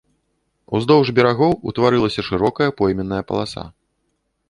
[0.79, 3.71] Уздоўж берагоў утварылася шырокая пойменная паласа.